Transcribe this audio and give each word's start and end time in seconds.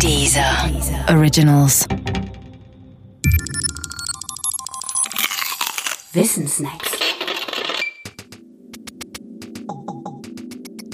Dieser 0.00 0.70
Originals. 1.08 1.86
Wissensnacks. 6.12 6.90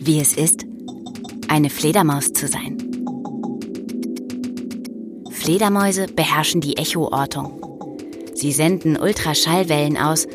Wie 0.00 0.20
es 0.20 0.34
ist, 0.34 0.64
eine 1.48 1.70
Fledermaus 1.70 2.32
zu 2.32 2.48
sein. 2.48 2.78
Fledermäuse 5.30 6.06
beherrschen 6.06 6.60
die 6.60 6.76
Echoortung. 6.76 7.60
Sie 8.34 8.52
senden 8.52 8.96
Ultraschallwellen 8.96 9.96
aus 9.98 10.26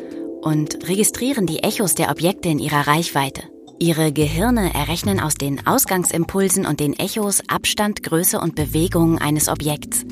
und 0.42 0.88
registrieren 0.88 1.46
die 1.46 1.60
Echos 1.60 1.94
der 1.94 2.10
Objekte 2.10 2.48
in 2.48 2.58
ihrer 2.58 2.86
Reichweite. 2.86 3.42
Ihre 3.82 4.12
Gehirne 4.12 4.74
errechnen 4.74 5.20
aus 5.20 5.36
den 5.36 5.66
Ausgangsimpulsen 5.66 6.66
und 6.66 6.80
den 6.80 6.92
Echos 6.92 7.40
Abstand, 7.48 8.02
Größe 8.02 8.38
und 8.38 8.54
Bewegung 8.54 9.16
eines 9.16 9.48
Objekts. 9.48 10.04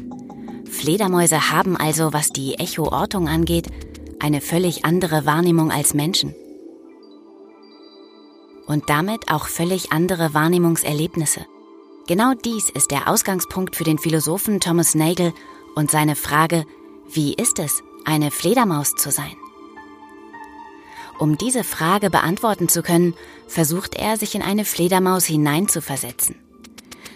Fledermäuse 0.70 1.50
haben 1.50 1.76
also, 1.76 2.14
was 2.14 2.30
die 2.30 2.54
Echoortung 2.54 3.28
angeht, 3.28 3.66
eine 4.20 4.40
völlig 4.40 4.86
andere 4.86 5.26
Wahrnehmung 5.26 5.70
als 5.70 5.92
Menschen. 5.92 6.34
Und 8.66 8.88
damit 8.88 9.30
auch 9.30 9.48
völlig 9.48 9.92
andere 9.92 10.32
Wahrnehmungserlebnisse. 10.32 11.44
Genau 12.06 12.32
dies 12.32 12.70
ist 12.70 12.90
der 12.90 13.06
Ausgangspunkt 13.06 13.76
für 13.76 13.84
den 13.84 13.98
Philosophen 13.98 14.60
Thomas 14.60 14.94
Nagel 14.94 15.34
und 15.74 15.90
seine 15.90 16.16
Frage, 16.16 16.64
wie 17.12 17.34
ist 17.34 17.58
es, 17.58 17.82
eine 18.06 18.30
Fledermaus 18.30 18.94
zu 18.94 19.10
sein? 19.10 19.36
Um 21.18 21.36
diese 21.36 21.64
Frage 21.64 22.10
beantworten 22.10 22.68
zu 22.68 22.82
können, 22.82 23.14
versucht 23.48 23.96
er, 23.96 24.16
sich 24.16 24.34
in 24.34 24.42
eine 24.42 24.64
Fledermaus 24.64 25.24
hineinzuversetzen. 25.24 26.36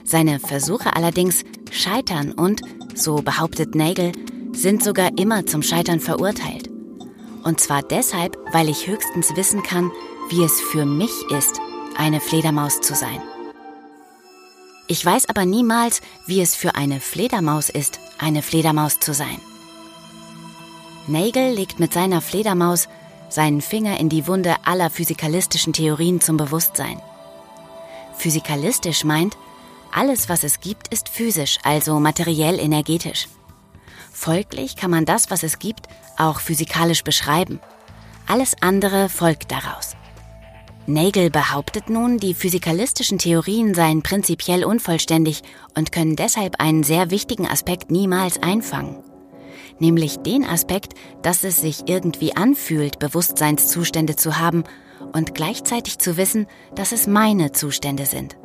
Seine 0.05 0.41
Versuche 0.41 0.97
allerdings 0.97 1.45
scheitern 1.70 2.33
und, 2.33 2.62
so 2.95 3.16
behauptet 3.16 3.75
Nagel, 3.75 4.12
sind 4.53 4.83
sogar 4.83 5.17
immer 5.17 5.47
zum 5.47 5.62
Scheitern 5.62 6.00
verurteilt. 6.00 6.69
Und 7.45 7.61
zwar 7.61 7.83
deshalb, 7.83 8.36
weil 8.53 8.69
ich 8.69 8.86
höchstens 8.86 9.36
wissen 9.36 9.62
kann, 9.62 9.91
wie 10.30 10.42
es 10.42 10.61
für 10.61 10.84
mich 10.84 11.12
ist, 11.30 11.61
eine 11.97 12.20
Fledermaus 12.20 12.80
zu 12.80 12.95
sein. 12.95 13.23
Ich 14.89 15.05
weiß 15.05 15.28
aber 15.28 15.45
niemals, 15.45 16.00
wie 16.27 16.41
es 16.41 16.55
für 16.55 16.75
eine 16.75 17.00
Fledermaus 17.00 17.69
ist, 17.69 18.00
eine 18.19 18.42
Fledermaus 18.42 18.98
zu 18.98 19.14
sein. 19.14 19.41
Nagel 21.06 21.55
legt 21.55 21.80
mit 21.80 21.92
seiner 21.92 22.20
Fledermaus 22.20 22.89
seinen 23.34 23.61
Finger 23.61 23.98
in 23.98 24.08
die 24.08 24.27
Wunde 24.27 24.56
aller 24.64 24.91
physikalistischen 24.91 25.72
Theorien 25.72 26.20
zum 26.20 26.36
Bewusstsein. 26.36 27.00
Physikalistisch 28.16 29.05
meint, 29.05 29.36
alles, 29.92 30.28
was 30.28 30.44
es 30.44 30.61
gibt, 30.61 30.89
ist 30.89 31.08
physisch, 31.08 31.58
also 31.64 32.00
materiell 32.00 32.58
energetisch. 32.58 33.28
Folglich 34.12 34.77
kann 34.77 34.91
man 34.91 35.05
das, 35.05 35.30
was 35.30 35.42
es 35.42 35.58
gibt, 35.58 35.89
auch 36.16 36.41
physikalisch 36.41 37.05
beschreiben. 37.05 37.61
Alles 38.27 38.55
andere 38.61 39.08
folgt 39.08 39.50
daraus. 39.50 39.96
Nagel 40.86 41.30
behauptet 41.30 41.91
nun, 41.91 42.19
die 42.19 42.34
physikalistischen 42.34 43.19
Theorien 43.19 43.74
seien 43.74 44.02
prinzipiell 44.02 44.64
unvollständig 44.64 45.42
und 45.77 45.92
können 45.92 46.17
deshalb 46.17 46.61
einen 46.61 46.83
sehr 46.83 47.11
wichtigen 47.11 47.46
Aspekt 47.46 47.91
niemals 47.91 48.42
einfangen 48.42 49.02
nämlich 49.78 50.19
den 50.19 50.45
Aspekt, 50.45 50.95
dass 51.23 51.45
es 51.45 51.61
sich 51.61 51.89
irgendwie 51.89 52.37
anfühlt, 52.37 52.98
Bewusstseinszustände 52.98 54.17
zu 54.17 54.39
haben 54.39 54.64
und 55.12 55.34
gleichzeitig 55.34 55.98
zu 55.98 56.17
wissen, 56.17 56.47
dass 56.75 56.92
es 56.92 57.06
meine 57.06 57.53
Zustände 57.53 58.06
sind. 58.06 58.37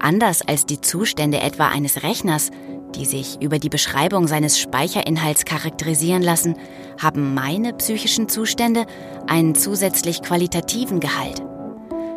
Anders 0.00 0.42
als 0.42 0.66
die 0.66 0.80
Zustände 0.80 1.40
etwa 1.40 1.68
eines 1.68 2.02
Rechners, 2.02 2.50
die 2.94 3.04
sich 3.04 3.40
über 3.40 3.58
die 3.58 3.68
Beschreibung 3.68 4.28
seines 4.28 4.58
Speicherinhalts 4.58 5.44
charakterisieren 5.44 6.22
lassen, 6.22 6.56
haben 7.00 7.34
meine 7.34 7.72
psychischen 7.74 8.28
Zustände 8.28 8.86
einen 9.26 9.54
zusätzlich 9.54 10.22
qualitativen 10.22 11.00
Gehalt. 11.00 11.42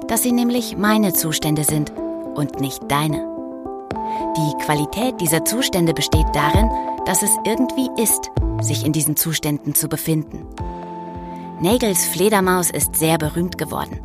Dass 0.07 0.23
sie 0.23 0.31
nämlich 0.31 0.78
meine 0.78 1.13
Zustände 1.13 1.63
sind 1.63 1.91
und 2.35 2.59
nicht 2.59 2.81
deine. 2.90 3.25
Die 4.38 4.63
Qualität 4.63 5.19
dieser 5.19 5.44
Zustände 5.45 5.94
besteht 5.94 6.28
darin, 6.34 6.69
dass 7.07 7.23
es 7.23 7.38
irgendwie 7.45 7.90
ist, 7.95 8.31
sich 8.59 8.85
in 8.85 8.91
diesen 8.91 9.16
Zuständen 9.16 9.73
zu 9.73 9.88
befinden. 9.88 10.45
Nagels 11.62 12.06
Fledermaus 12.06 12.69
ist 12.69 12.97
sehr 12.97 13.18
berühmt 13.18 13.57
geworden. 13.57 14.01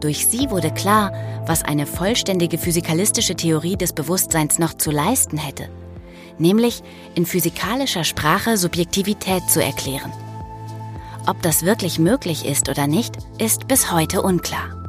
Durch 0.00 0.26
sie 0.26 0.50
wurde 0.50 0.70
klar, 0.70 1.14
was 1.46 1.62
eine 1.62 1.86
vollständige 1.86 2.58
physikalistische 2.58 3.34
Theorie 3.34 3.76
des 3.78 3.94
Bewusstseins 3.94 4.58
noch 4.58 4.74
zu 4.74 4.90
leisten 4.90 5.38
hätte, 5.38 5.70
nämlich 6.36 6.82
in 7.14 7.24
physikalischer 7.24 8.04
Sprache 8.04 8.58
Subjektivität 8.58 9.48
zu 9.48 9.64
erklären. 9.64 10.12
Ob 11.26 11.40
das 11.40 11.64
wirklich 11.64 11.98
möglich 11.98 12.44
ist 12.44 12.68
oder 12.68 12.86
nicht, 12.86 13.14
ist 13.38 13.68
bis 13.68 13.90
heute 13.90 14.20
unklar. 14.20 14.83